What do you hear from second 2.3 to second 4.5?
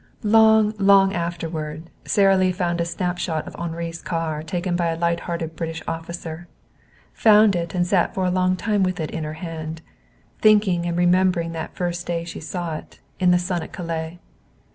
Lee found a snapshot of Henri's car,